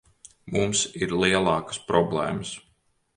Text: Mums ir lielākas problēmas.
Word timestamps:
Mums 0.53 0.79
ir 1.05 1.13
lielākas 1.23 1.79
problēmas. 1.91 2.55